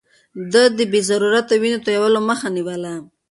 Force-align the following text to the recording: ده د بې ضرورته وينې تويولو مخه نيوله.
ده 0.53 0.63
د 0.77 0.79
بې 0.91 1.01
ضرورته 1.09 1.53
وينې 1.61 1.79
تويولو 1.85 2.19
مخه 2.29 2.47
نيوله. 2.55 2.93